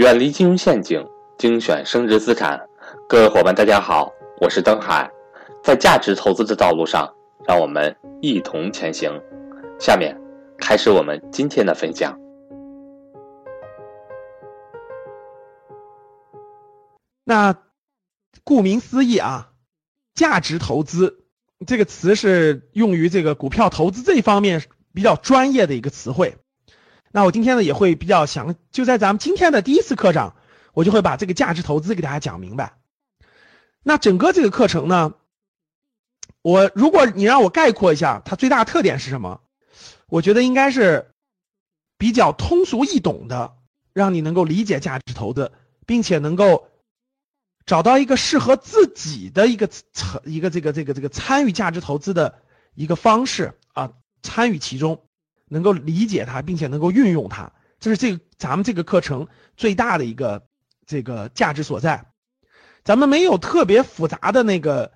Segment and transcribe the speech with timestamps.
[0.00, 2.58] 远离金融陷阱，精选升值资产。
[3.06, 5.10] 各位伙伴，大家好，我是登海。
[5.62, 7.14] 在价值投资的道路上，
[7.46, 9.12] 让我们一同前行。
[9.78, 10.18] 下面
[10.56, 12.18] 开始我们今天的分享。
[17.22, 17.54] 那
[18.42, 19.52] 顾名思义啊，
[20.14, 21.26] 价值投资
[21.66, 26.38] 这个词是用于这个股票投资这方面比较专业的一个词汇。
[27.12, 30.36] 那我今天呢也会比较详，就在咱们今天的第一次课上，
[30.72, 32.74] 我就会把这个价值投资给大家讲明白。
[33.82, 35.14] 那整个这个课程呢，
[36.42, 39.40] 我如果你让我概括一下，它最大特点是什么？
[40.06, 41.10] 我觉得应该是
[41.98, 43.56] 比较通俗易懂的，
[43.92, 45.50] 让你能够理解价值投资，
[45.86, 46.68] 并且能够
[47.66, 52.40] 找到一个适合自己的一个参一个这个这个这个参与价值投资的
[52.74, 55.02] 一个方式啊，参与其中。
[55.50, 57.50] 能够理解它，并且能够运用它，
[57.80, 60.46] 这是这个咱们这个课程最大的一个
[60.86, 62.06] 这个价值所在。
[62.84, 64.92] 咱们没有特别复杂的那个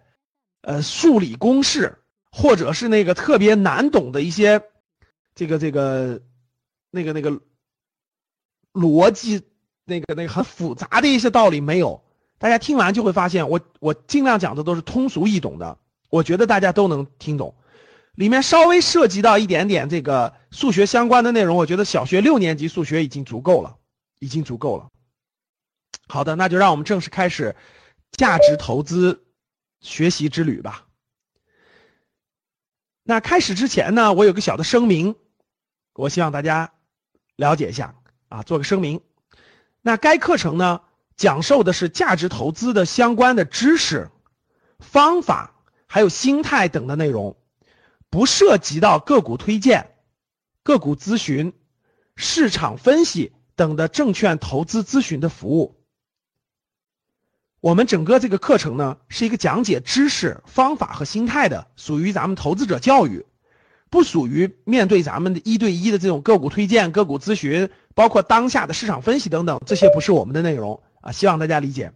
[0.62, 1.98] 呃数理公式，
[2.30, 4.62] 或者是那个特别难懂的一些
[5.34, 6.22] 这个这个
[6.90, 7.40] 那个那个
[8.72, 9.42] 逻辑，
[9.84, 12.02] 那个那个很复杂的一些道理没有。
[12.38, 15.78] 大家听完就会发现，我我尽量讲的都是通俗易懂的，
[16.10, 17.54] 我觉得大家都能听懂。
[18.14, 23.76] 里面稍微涉及到一点点这个数学相关的内容，我觉得小学六年级数学已经足够了，
[24.20, 24.88] 已经足够了。
[26.06, 27.56] 好的，那就让我们正式开始
[28.12, 29.24] 价值投资
[29.80, 30.86] 学习之旅吧。
[33.02, 35.16] 那开始之前呢，我有个小的声明，
[35.94, 36.72] 我希望大家
[37.36, 37.96] 了解一下
[38.28, 39.00] 啊，做个声明。
[39.82, 40.82] 那该课程呢，
[41.16, 44.08] 讲授的是价值投资的相关的知识、
[44.78, 45.54] 方法，
[45.88, 47.36] 还有心态等的内容。
[48.14, 49.90] 不涉及到个股推荐、
[50.62, 51.52] 个股咨询、
[52.14, 55.74] 市场分析等的证券投资咨询的服务。
[57.58, 63.26] 我们整个这个课程呢，是一个讲解知识、方法和心态的，属于咱们投资者教育，
[63.90, 71.92] 不属于面对咱们的一对一的这种个股推荐、个股咨询，包括当下的市场分析等等，这些不是我们的内容啊，希望大家理解。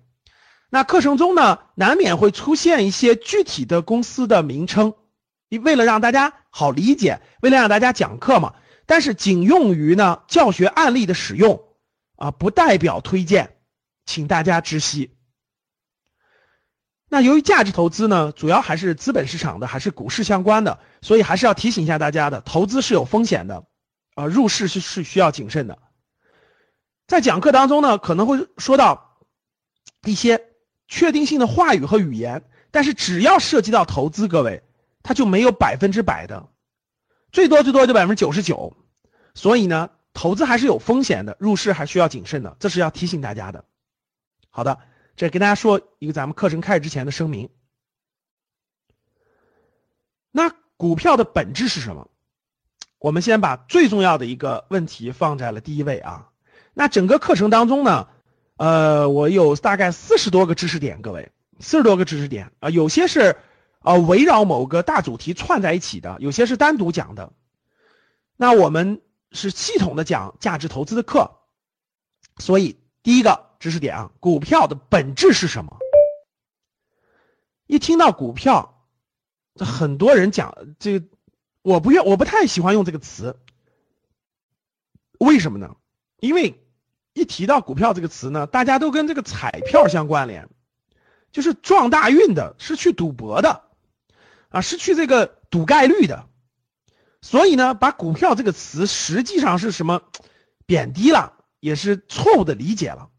[0.68, 4.94] 那课程中呢，难免会出现一些具体的公司的名称。
[5.48, 8.54] 你为了让大家好理解，为了让大家讲课嘛，
[8.86, 11.64] 但是仅用于呢教学案例的使用，
[12.16, 13.56] 啊，不代表推荐，
[14.04, 15.16] 请大家知悉。
[17.08, 23.64] 那由于价值投资呢，主要还是资本市场的，还是股市相关的，所以还是要提醒一下大家的，投资是有风险的，
[24.14, 25.78] 啊，入市是是需要谨慎的。
[27.06, 29.16] 在讲课当中呢，可能会说到
[30.04, 30.44] 一些
[30.86, 34.62] 确定性的话语和语言，但是只要涉及到投资，各位。
[35.08, 36.50] 它就没有百分之百的，
[37.32, 38.76] 最多最多就百分之九十九，
[39.34, 43.64] 所以呢，投资还是有风险的，入市还需要谨慎的，这是要提醒大家的。
[44.50, 44.80] 好的，
[45.16, 47.48] 这跟大家说一个咱们课程开始之前的声明。
[50.30, 52.10] 那股票的本质是什么？
[52.98, 56.28] 我们先把最重要的一个问题放在了第一位啊。
[56.74, 58.08] 那整个课程当中呢，
[58.58, 63.38] 呃，我有大概四十多个知识点，各位，四十多个知识点啊，有些是。
[63.88, 67.32] 啊，围绕某个大主题串在一起的，有些是单独讲的。
[68.36, 69.00] 那我们
[69.32, 71.38] 是系统的讲价值投资的课，
[72.36, 75.78] 所以第一个知识点啊，股票的本质是什么？
[77.66, 78.84] 一听到股票，
[79.56, 81.02] 很多人讲这，
[81.62, 83.38] 我不愿，我不太喜欢用这个词。
[85.18, 85.76] 为什么呢？
[86.20, 86.62] 因为
[87.14, 90.50] 一提到股票这个词呢，大家都跟这个彩票相关联，
[91.32, 93.64] 就是撞大运的，是去赌博的。
[94.48, 96.26] 啊，失去这个赌概率的，
[97.20, 100.02] 所以呢，把股票这个词实际上是什么
[100.66, 103.10] 贬低了，也是错误的理解了。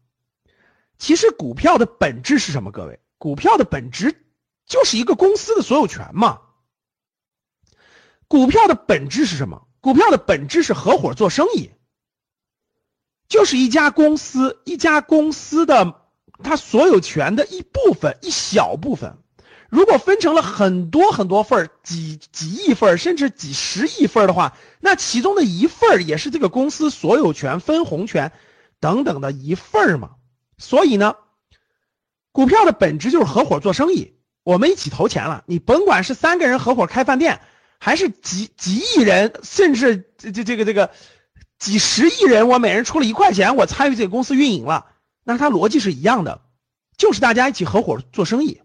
[0.98, 2.72] 其实股票的本质是什么？
[2.72, 4.26] 各位，股票的本质
[4.66, 6.40] 就是一个公司的所有权嘛。
[8.28, 9.66] 股票的本质是什么？
[9.80, 11.70] 股票的本质是合伙做生意，
[13.28, 16.02] 就是一家公司，一家公司的
[16.42, 19.19] 它所有权的一部分，一小部分。
[19.70, 28.32] 如果分成了很多很多份儿，几几亿份儿，甚至几十亿份儿的话，那其中的一份儿也是这个公司所有权、分红权
[28.80, 30.10] 等等的一份儿嘛。
[30.58, 31.14] 所以呢，
[32.32, 35.44] 股票的本质就是合伙做生意，我们一起投钱了。
[35.46, 37.40] 你甭管是三个人合伙开饭店，
[37.78, 40.90] 还是几几亿人，甚至这这这个这个
[41.60, 44.86] 几十亿人，我每人出了一块钱，我参与这个公司运营了，
[45.22, 46.42] 那它逻辑是一样的，
[46.96, 48.60] 就是大家一起合伙做生意。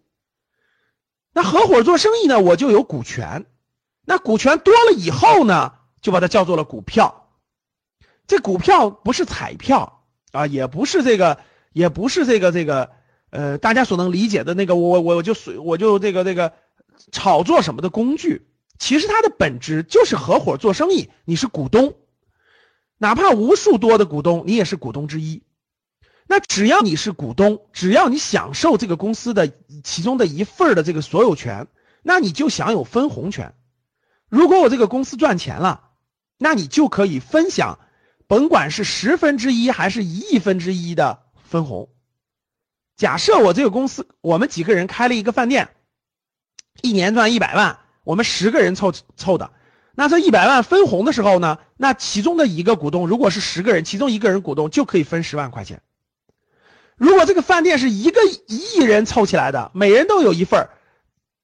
[1.36, 3.46] 那合伙做生意呢，我就有股权，
[4.06, 7.30] 那股权多了以后呢，就把它叫做了股票。
[8.26, 11.40] 这股票不是彩票啊，也不是这个，
[11.74, 12.92] 也不是这个这个，
[13.32, 16.54] 呃，大家所能理解的那个，我我我就随我就这个这个
[17.12, 18.48] 炒作什么的工具。
[18.80, 21.96] 其实它的本质就是合伙做生意，你是股东，
[22.98, 25.44] 哪怕无数多的股东，你也是股东之一。
[26.28, 29.52] 那只要你是股东，只要你享受这个公司的
[29.84, 31.68] 其中的一份的这个所有权，
[32.02, 33.54] 那你就享有分红权。
[34.28, 35.90] 如果我这个公司赚钱了，
[36.38, 37.80] 那你就可以分享，
[38.28, 41.90] 甭管是十分之一还是一亿分之一的分红。
[42.98, 45.70] 假设我这个公司，我们几个人开了一个饭店，
[46.82, 47.80] 一年赚一百万。
[48.04, 49.52] 我们十个人凑凑的，
[49.96, 51.58] 那这一百万分红的时候呢？
[51.76, 55.82] 那其中的一个股东，如果是十个人，其中一个人股东就可以分十万块钱。
[56.98, 60.70] 如果这个饭店是一个一亿人凑起来的，每人都有一份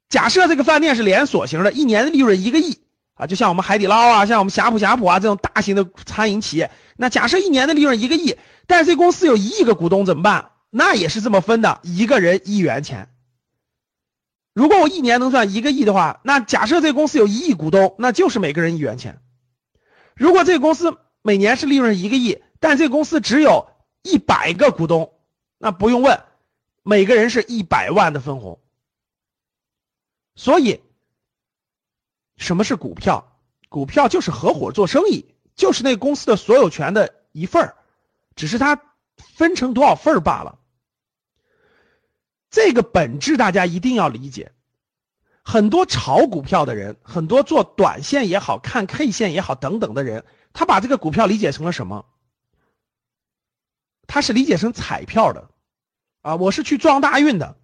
[0.09, 2.79] 假设这个饭店是连锁型的，一年的利润一个亿
[3.15, 8.37] 啊，就像我们海底捞啊，像我们呷哺呷哺啊这种大型的餐饮企业，那假设一年的利润一个亿，
[8.67, 10.51] 但是这公司有一亿个股东怎么办？
[10.69, 13.09] 那也是这么分的，一个人一元钱。
[14.53, 19.19] 如果我一年能赚一个亿的话，那假设这公司有一亿股东，那就是每个人一元钱。
[20.15, 23.67] 如果这个公司每年是利润一个亿，但这个公司只有
[24.01, 25.13] 一百个股东，
[25.63, 26.23] 那不用问，
[26.81, 28.59] 每个人是一百万的分红。
[30.35, 30.81] 所以，
[32.35, 33.37] 什么是股票？
[33.69, 37.75] 股票就是合伙做生意，就是那公司的所有权的一份儿，
[38.35, 38.81] 只是它
[39.17, 40.57] 分成多少份儿罢了。
[42.49, 44.51] 这个本质大家一定要理解。
[45.43, 52.07] 很多炒股票的人，很多做短线也好看 K 线也好等等的人，他把这个股票理解成了什么？
[54.07, 55.50] 他是理解成彩票的，
[56.21, 57.57] 啊，我是去撞大运的，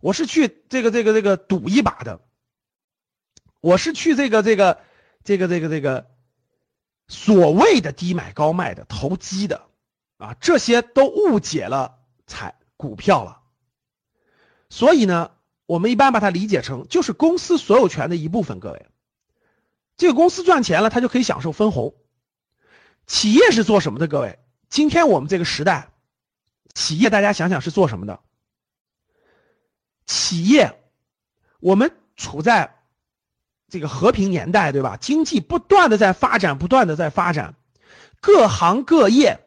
[0.00, 2.20] 我是去这个这个这个赌一把的，
[3.60, 4.80] 我是去这个这个
[5.24, 6.10] 这个这个这个
[7.08, 9.66] 所谓的低买高卖的投机的，
[10.18, 13.40] 啊，这些都误解了彩股票了。
[14.68, 15.32] 所以呢，
[15.66, 18.60] 我们一般把它理解成就是公司所有权的一部分。
[18.60, 18.86] 各位，
[19.96, 21.96] 这个公司赚钱了，他就可以享受分红。
[23.08, 24.06] 企业是做什么的？
[24.06, 24.38] 各位，
[24.68, 25.90] 今天我们这个时代，
[26.74, 28.20] 企业大家想想是做什么的？
[30.06, 30.80] 企业，
[31.60, 32.76] 我们处在
[33.68, 34.96] 这个和平年代，对吧？
[34.96, 37.54] 经济不断的在发展，不断的在发展，
[38.20, 39.40] 各行各业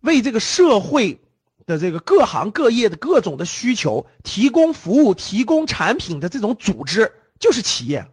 [0.00, 1.18] 为这个社会。
[1.64, 8.10] 的这个各行各业的各种的需求，提供服务、提供产品的这种组织就是企业。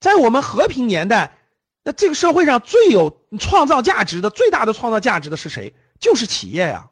[0.00, 1.38] 在我们和平年代，
[1.82, 5.74] 那这个社会上最有创造价值的、最大的创造价值的是谁？
[5.98, 6.90] 就是企业呀，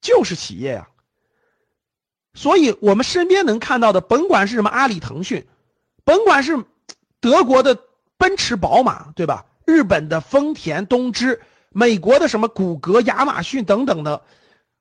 [0.00, 0.88] 就是企业呀。
[2.34, 5.46] 所以，我们身边能看到的，甭管是什么阿里、腾讯，
[6.04, 6.64] 甭管是
[7.20, 7.80] 德国的
[8.16, 9.46] 奔驰、宝马，对吧？
[9.66, 14.22] 日本的丰田、东芝，美国的什么谷歌、亚马逊等等的。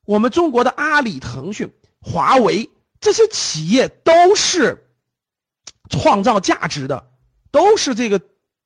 [0.06, 2.69] 我们中国的阿里、腾讯、华为
[3.00, 4.88] 这些企业都是
[5.90, 7.10] 创造价值的，
[7.52, 8.22] 都是这个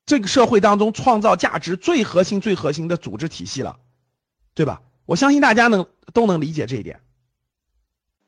[0.06, 3.80] 这个社会当中创造价值最核心、最核心的组织体系了，
[4.54, 4.82] 对吧？
[5.12, 7.02] 我相信大家能都能理解这一点。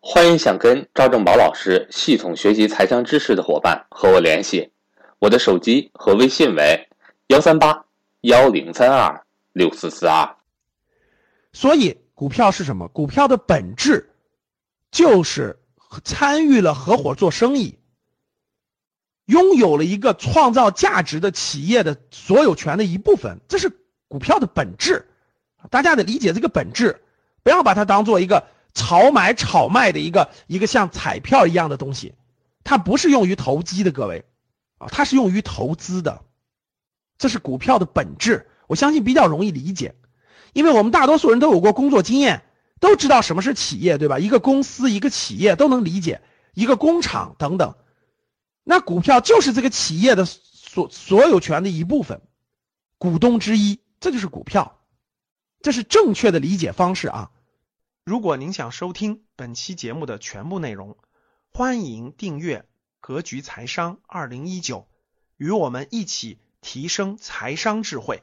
[0.01, 4.69] 欢迎想跟赵正宝老师系统学习财商知识的伙伴和我联系，
[5.19, 6.89] 我的手机和微信为
[7.27, 7.85] 幺三八
[8.19, 10.35] 幺零三二六四四二。
[11.53, 11.97] 所以。
[12.15, 12.87] 股票是什么？
[12.89, 14.11] 股票的本质
[14.91, 15.59] 就是
[16.03, 17.79] 参与了合伙做生意，
[19.25, 23.71] 拥有了一个创造价值的企业的所有权的一部分，这是
[24.07, 25.05] 股票的本质。
[25.69, 27.01] 大家得理解这个本质，
[27.43, 32.13] 不要把它当做一个炒买炒卖的一个一个像彩票一样的东西，
[32.63, 34.25] 它不是用于投机的，各位
[34.77, 36.21] 啊，它是用于投资的，
[37.17, 38.47] 这是股票的本质。
[38.67, 39.95] 我相信比较容易理解。
[40.53, 42.43] 因为我们大多数人都有过工作经验，
[42.79, 44.19] 都知道什么是企业，对吧？
[44.19, 46.21] 一个公司、一个企业都能理解，
[46.53, 47.73] 一个工厂等等。
[48.63, 52.21] 那股票就是这个企业的所所有权的一部分，
[52.99, 54.79] 股东之一，这就是股票，
[55.63, 57.31] 这是正确的理解方式啊。
[58.03, 60.97] 如果您想收听本期节目的全部内容，
[61.53, 62.59] 欢迎订阅
[62.99, 64.79] 《格局财商二零一九》，
[65.37, 68.21] 与我们一起提升财商智慧。